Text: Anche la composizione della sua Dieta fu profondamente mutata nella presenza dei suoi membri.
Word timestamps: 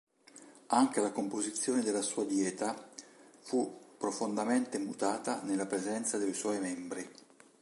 Anche 0.69 0.99
la 0.99 1.11
composizione 1.11 1.83
della 1.83 2.01
sua 2.01 2.23
Dieta 2.25 2.89
fu 3.43 3.79
profondamente 3.99 4.79
mutata 4.79 5.41
nella 5.43 5.67
presenza 5.67 6.17
dei 6.17 6.33
suoi 6.33 6.59
membri. 6.59 7.07